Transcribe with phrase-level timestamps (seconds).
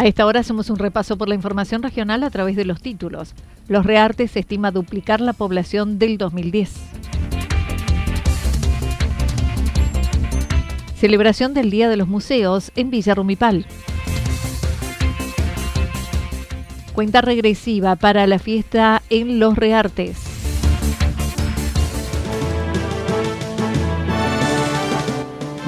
[0.00, 3.34] A esta hora hacemos un repaso por la información regional a través de los títulos.
[3.68, 6.72] Los Reartes estima duplicar la población del 2010.
[10.94, 13.66] Celebración del Día de los Museos en Villa Rumipal.
[16.94, 20.29] Cuenta regresiva para la fiesta en Los Reartes.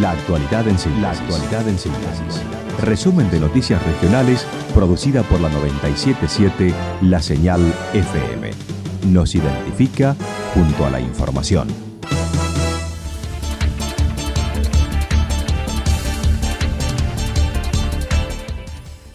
[0.00, 1.02] La actualidad en síntesis.
[1.02, 2.42] La actualidad en síntesis.
[2.80, 7.60] Resumen de noticias regionales producida por la 977 La Señal
[7.94, 8.50] FM.
[9.08, 10.14] Nos identifica
[10.54, 11.66] junto a la información.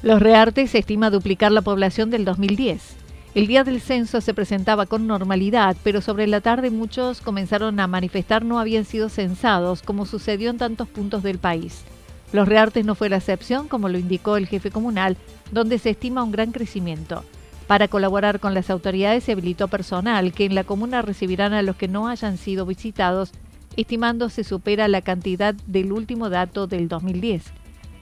[0.01, 3.02] Los Reartes estima duplicar la población del 2010.
[3.35, 7.87] El día del censo se presentaba con normalidad, pero sobre la tarde muchos comenzaron a
[7.87, 11.83] manifestar no habían sido censados, como sucedió en tantos puntos del país.
[12.31, 15.17] Los Reartes no fue la excepción, como lo indicó el jefe comunal,
[15.51, 17.23] donde se estima un gran crecimiento.
[17.65, 21.75] Para colaborar con las autoridades se habilitó personal que en la comuna recibirán a los
[21.75, 23.31] que no hayan sido visitados,
[23.75, 27.45] estimando se supera la cantidad del último dato del 2010.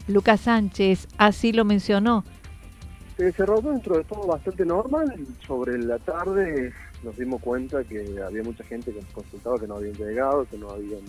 [0.08, 2.26] Lucas Sánchez así lo mencionó.
[3.22, 5.14] Se cerró dentro de todo bastante normal.
[5.46, 6.74] Sobre la tarde
[7.04, 10.58] nos dimos cuenta que había mucha gente que nos consultaba que no habían llegado, que
[10.58, 11.04] no habían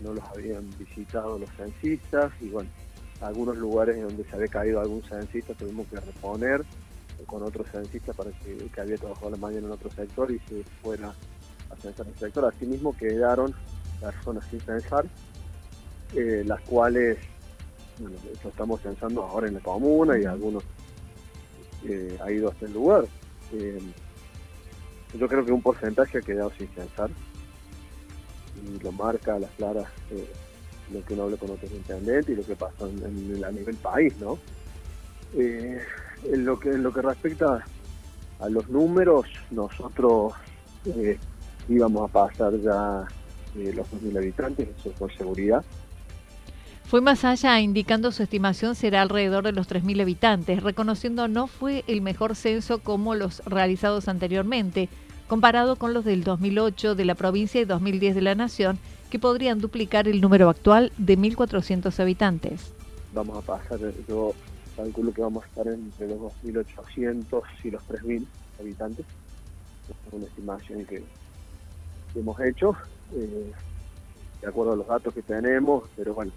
[0.00, 2.70] no los habían visitado los censistas y bueno,
[3.20, 6.64] algunos lugares donde se había caído algún censista tuvimos que reponer
[7.26, 10.64] con otro censista para que, que había trabajado la mañana en otro sector y se
[10.82, 11.12] fuera
[11.68, 12.46] a censar el sector.
[12.46, 13.54] Asimismo quedaron
[14.00, 15.04] personas sin censar,
[16.14, 17.18] eh, las cuales
[17.98, 20.64] bueno, lo estamos censando ahora en la comuna y algunos
[21.88, 23.04] eh, ha ido hasta el lugar.
[23.52, 23.80] Eh,
[25.18, 27.10] yo creo que un porcentaje ha quedado sin censar
[28.56, 30.26] y lo marca a las claras eh,
[30.92, 34.14] lo que uno habla con otros intendentes y lo que pasa en, a nivel país,
[34.18, 34.38] ¿no?
[35.34, 37.64] En, lo que, en lo que respecta
[38.38, 40.34] a los números, nosotros
[41.68, 43.06] íbamos a pasar ya
[43.54, 45.64] los 2.000 habitantes, eso por seguridad.
[46.88, 51.82] Fue más allá, indicando su estimación será alrededor de los 3.000 habitantes, reconociendo no fue
[51.88, 54.88] el mejor censo como los realizados anteriormente,
[55.26, 58.78] comparado con los del 2008 de la provincia y 2010 de la nación,
[59.10, 62.72] que podrían duplicar el número actual de 1.400 habitantes.
[63.12, 64.32] Vamos a pasar, yo
[64.76, 68.24] calculo que vamos a estar entre los 2.800 y los 3.000
[68.60, 69.04] habitantes.
[69.88, 71.02] Es una estimación que
[72.14, 72.76] hemos hecho,
[73.12, 73.52] eh,
[74.40, 76.30] de acuerdo a los datos que tenemos, pero bueno,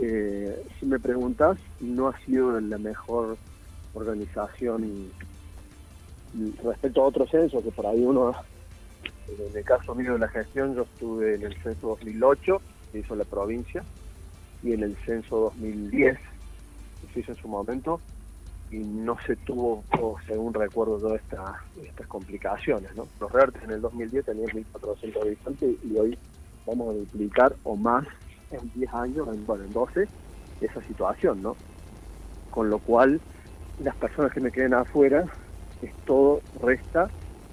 [0.00, 3.36] eh, si me preguntas, no ha sido la mejor
[3.94, 5.10] organización
[6.62, 8.32] respecto a otro censo, que por ahí uno,
[9.26, 12.60] en el caso mío de la gestión, yo estuve en el censo 2008,
[12.92, 13.82] que hizo la provincia,
[14.62, 18.00] y en el censo 2010, que se hizo en su momento,
[18.70, 19.82] y no se tuvo,
[20.26, 21.20] según recuerdo, todas
[21.82, 22.94] estas complicaciones.
[22.94, 23.08] ¿no?
[23.18, 26.18] Los Reartes en el 2010 tenían 1.400 habitantes y hoy
[26.66, 28.06] vamos a duplicar o más
[28.50, 30.08] en 10 años, en, bueno, en 12,
[30.60, 31.56] esa situación, ¿no?
[32.50, 33.20] Con lo cual,
[33.80, 35.24] las personas que me queden afuera
[35.82, 37.08] es todo resta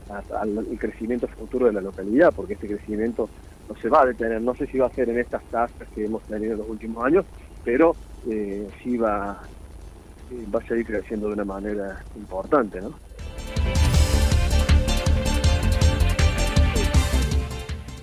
[0.09, 3.29] al crecimiento futuro de la localidad, porque este crecimiento
[3.67, 6.05] no se va a detener, no sé si va a ser en estas tasas que
[6.05, 7.25] hemos tenido en los últimos años,
[7.63, 7.95] pero
[8.29, 9.39] eh, sí va,
[10.31, 12.81] eh, va a seguir creciendo de una manera importante.
[12.81, 13.04] ¿no?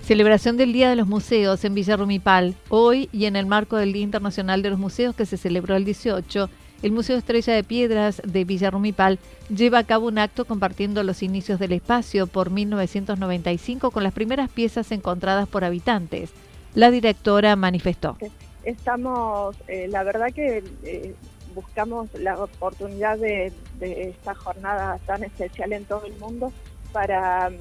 [0.03, 2.57] Celebración del Día de los Museos en Villa Rumipal.
[2.69, 5.85] Hoy y en el marco del Día Internacional de los Museos que se celebró el
[5.85, 6.51] 18,
[6.83, 11.23] el Museo Estrella de Piedras de Villa Rumipal lleva a cabo un acto compartiendo los
[11.23, 16.31] inicios del espacio por 1995 con las primeras piezas encontradas por habitantes.
[16.75, 18.19] La directora manifestó.
[18.65, 21.15] Estamos, eh, la verdad que eh,
[21.55, 26.53] buscamos la oportunidad de, esta jornada tan especial en todo el mundo
[26.93, 27.53] para,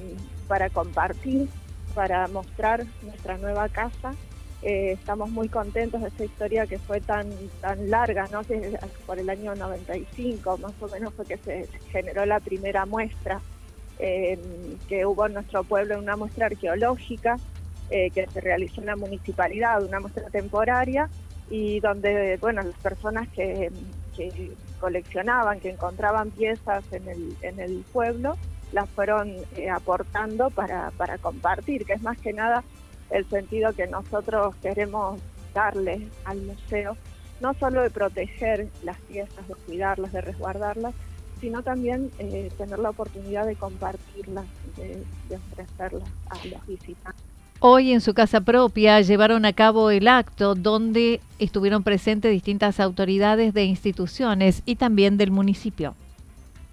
[0.48, 1.48] para compartir
[1.94, 4.14] para mostrar nuestra nueva casa.
[4.62, 7.28] Eh, estamos muy contentos de esta historia que fue tan
[7.60, 8.44] tan larga, ¿no?
[8.44, 13.40] que por el año 95 más o menos fue que se generó la primera muestra
[13.98, 14.38] eh,
[14.88, 17.38] que hubo en nuestro pueblo, una muestra arqueológica
[17.90, 21.08] eh, que se realizó en la municipalidad, una muestra temporaria
[21.50, 23.72] y donde bueno las personas que,
[24.16, 28.36] que coleccionaban, que encontraban piezas en el, en el pueblo,
[28.72, 32.64] las fueron eh, aportando para, para compartir, que es más que nada
[33.10, 35.20] el sentido que nosotros queremos
[35.54, 36.96] darle al museo,
[37.40, 40.94] no solo de proteger las piezas, de cuidarlas, de resguardarlas,
[41.40, 44.46] sino también eh, tener la oportunidad de compartirlas,
[44.76, 47.22] de, de ofrecerlas a los visitantes.
[47.58, 53.54] Hoy en su casa propia llevaron a cabo el acto donde estuvieron presentes distintas autoridades
[53.54, 55.94] de instituciones y también del municipio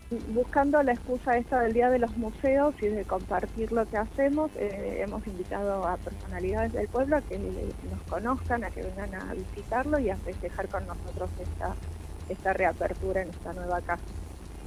[0.09, 4.51] buscando la excusa esta del Día de los Museos y de compartir lo que hacemos,
[4.55, 7.37] eh, hemos invitado a personalidades del pueblo a que
[7.81, 11.77] nos conozcan, a que vengan a visitarlo y a festejar con nosotros esta,
[12.27, 14.03] esta reapertura en esta nueva casa.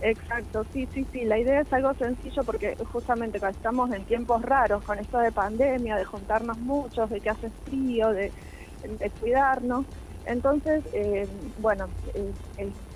[0.01, 4.43] Exacto, sí, sí, sí, la idea es algo sencillo porque justamente cuando estamos en tiempos
[4.43, 8.35] raros con esto de pandemia, de juntarnos muchos, de que hace frío, de,
[8.83, 9.87] de cuidarnos,
[10.27, 11.27] entonces, eh,
[11.59, 12.33] bueno, eh,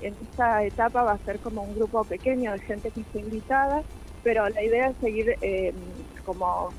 [0.03, 3.83] en esta etapa va a ser como un grupo pequeño de gente que está invitada,
[4.23, 5.73] pero la idea es seguir eh,
[6.25, 6.71] como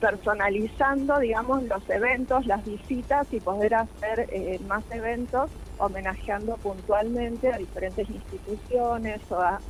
[0.00, 7.56] personalizando, digamos, los eventos, las visitas y poder hacer eh, más eventos homenajeando puntualmente a
[7.56, 9.60] diferentes instituciones o a,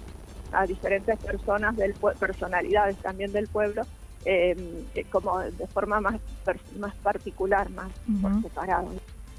[0.52, 3.82] a diferentes personas del personalidades también del pueblo,
[4.24, 4.56] eh,
[5.10, 6.16] como de forma más,
[6.78, 8.20] más particular, más uh -huh.
[8.22, 8.88] por separado.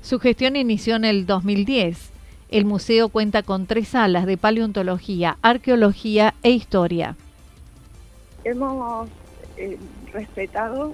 [0.06, 2.12] Su gestión inició en el 2010.
[2.50, 7.16] El museo cuenta con tres salas de paleontología, arqueología e historia.
[8.44, 9.10] Hemos
[9.58, 9.80] eh,
[10.14, 10.94] respetado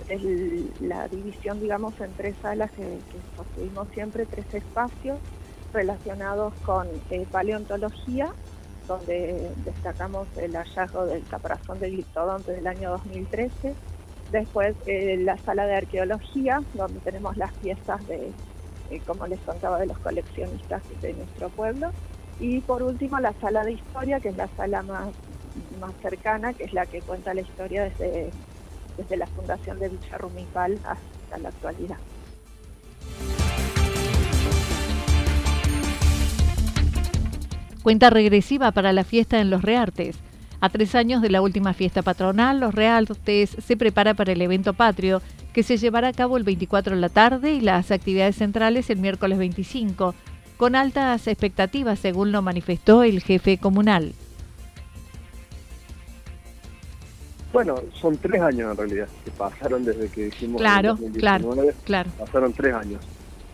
[0.80, 5.18] la división, digamos, en tres salas que, que siempre, tres espacios
[5.74, 8.32] relacionados con eh, paleontología,
[8.88, 13.76] donde destacamos el hallazgo del caparazón del gliptodonte del año 2013.
[14.32, 18.32] Después eh, la sala de arqueología, donde tenemos las piezas de
[18.92, 21.92] eh, como les contaba, de los coleccionistas de nuestro pueblo.
[22.40, 25.10] Y por último, la sala de historia, que es la sala más,
[25.80, 28.32] más cercana, que es la que cuenta la historia desde,
[28.98, 31.98] desde la fundación de Villa Rumipal hasta la actualidad.
[37.84, 40.18] Cuenta regresiva para la fiesta en Los Reartes.
[40.60, 44.74] A tres años de la última fiesta patronal, Los Reartes se prepara para el evento
[44.74, 45.22] patrio
[45.54, 49.00] que se llevará a cabo el 24 de la tarde y las actividades centrales el
[49.00, 50.16] miércoles 25,
[50.58, 54.14] con altas expectativas, según lo manifestó el jefe comunal.
[57.52, 61.78] Bueno, son tres años en realidad que pasaron desde que hicimos claro, el 2019, claro,
[61.84, 62.12] claro.
[62.18, 63.02] pasaron tres años.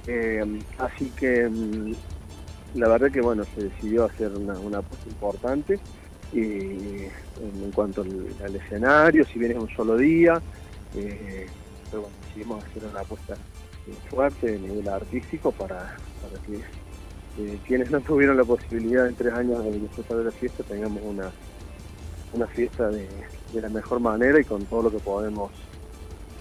[0.06, 0.44] Eh,
[0.78, 1.94] así que mm,
[2.76, 5.80] la verdad que bueno, se decidió hacer una, una apuesta importante
[6.32, 7.12] y en,
[7.64, 10.40] en cuanto al, al, escenario, si bien es un solo día,
[10.96, 11.48] eh,
[11.90, 13.36] pero bueno, decidimos hacer una apuesta
[14.10, 16.56] fuerte de nivel artístico para, para que
[17.40, 21.02] eh, quienes no tuvieron la posibilidad en tres años de disfrutar de la fiesta tengamos
[21.04, 21.32] una,
[22.34, 23.08] una fiesta de,
[23.54, 25.52] de, la mejor manera y con todo lo que podemos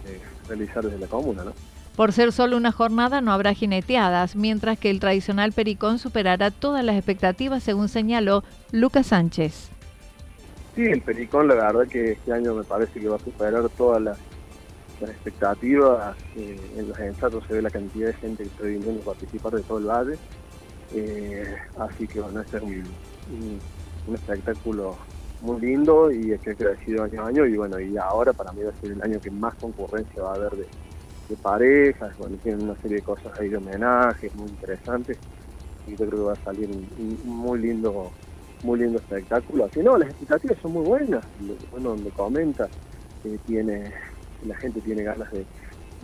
[0.06, 1.52] eh, realizar desde la comuna, ¿no?
[1.96, 6.84] Por ser solo una jornada no habrá jineteadas, mientras que el tradicional pericón superará todas
[6.84, 9.70] las expectativas, según señaló Lucas Sánchez.
[10.74, 14.02] Sí, el pericón la verdad que este año me parece que va a superar todas
[14.02, 14.18] las
[15.00, 19.00] las expectativas, eh, en los ensayos se ve la cantidad de gente que está viniendo
[19.02, 20.18] a participar de todo el valle,
[20.94, 23.60] eh, así que bueno, este es un,
[24.14, 24.96] espectáculo
[25.40, 28.62] muy lindo y que ha crecido año a año y bueno, y ahora para mí
[28.62, 30.66] va a ser el año que más concurrencia va a haber de,
[31.42, 35.18] parejas, bueno, tienen una serie de cosas ahí de homenajes muy interesantes
[35.88, 38.12] yo creo que va a salir un, un muy lindo
[38.62, 39.64] muy lindo espectáculo.
[39.64, 41.24] Así no, las expectativas son muy buenas,
[41.70, 42.68] bueno, me comenta
[43.22, 43.92] que tiene
[44.44, 45.44] la gente tiene ganas de,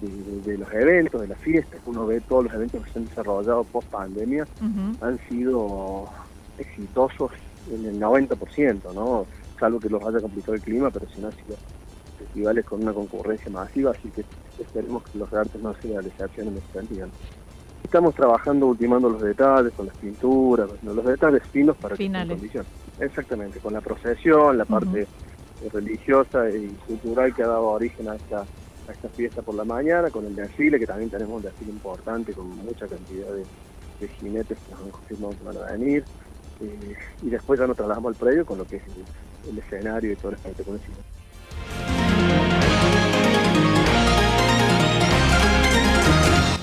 [0.01, 3.05] de, de, los eventos, de las fiestas, uno ve todos los eventos que se han
[3.07, 4.97] desarrollado post pandemia, uh -huh.
[5.01, 6.09] han sido
[6.59, 7.31] exitosos
[7.71, 9.27] en el 90%, ¿no?
[9.59, 11.57] Salvo que los haya complicado el clima, pero si no ha sido
[12.19, 14.25] festivales con una concurrencia masiva, así que
[14.61, 17.09] esperemos que los artes no sean la excepción en ese sentido.
[17.83, 22.29] Estamos trabajando, ultimando los detalles con las pinturas, los detalles finos para que estén en
[22.29, 22.65] condición.
[23.01, 25.07] Exactamente, con la procesión, la parte
[25.71, 30.11] religiosa y cultural que ha dado origen a esta, a esta fiesta por la mañana,
[30.11, 33.45] con el desfile, que también tenemos un desfile importante con mucha cantidad de,
[34.19, 36.05] jinetes que nos han confirmado que van a venir.
[36.61, 38.83] Eh, y después ya nos trasladamos al predio con lo que es
[39.49, 40.79] el, escenario y todo el espectáculo.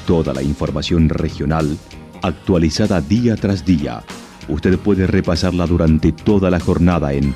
[0.05, 1.77] Toda la información regional
[2.21, 4.03] actualizada día tras día.
[4.47, 7.35] Usted puede repasarla durante toda la jornada en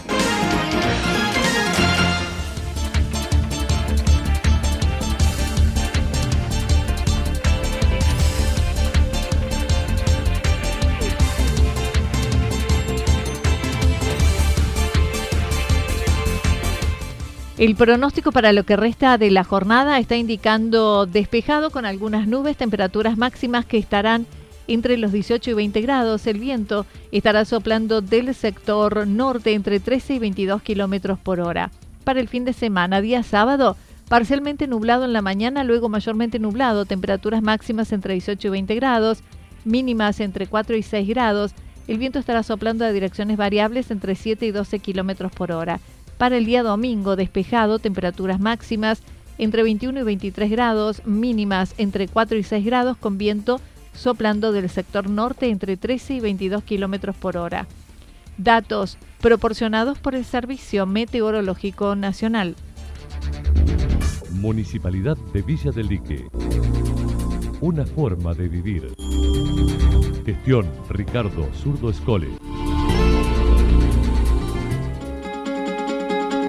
[17.61, 22.57] El pronóstico para lo que resta de la jornada está indicando despejado con algunas nubes,
[22.57, 24.25] temperaturas máximas que estarán
[24.65, 26.25] entre los 18 y 20 grados.
[26.25, 31.69] El viento estará soplando del sector norte entre 13 y 22 kilómetros por hora.
[32.03, 33.77] Para el fin de semana, día sábado,
[34.09, 39.19] parcialmente nublado en la mañana, luego mayormente nublado, temperaturas máximas entre 18 y 20 grados,
[39.65, 41.51] mínimas entre 4 y 6 grados.
[41.87, 45.79] El viento estará soplando a direcciones variables entre 7 y 12 kilómetros por hora.
[46.21, 49.01] Para el día domingo, despejado, temperaturas máximas
[49.39, 53.59] entre 21 y 23 grados, mínimas entre 4 y 6 grados, con viento
[53.95, 57.65] soplando del sector norte entre 13 y 22 kilómetros por hora.
[58.37, 62.55] Datos proporcionados por el Servicio Meteorológico Nacional.
[64.29, 66.27] Municipalidad de Villa del Lique.
[67.61, 68.93] Una forma de vivir.
[70.23, 72.27] Gestión Ricardo Zurdo Escole.